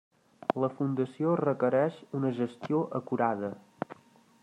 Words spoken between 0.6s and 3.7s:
La fundació requereix una gestió acurada.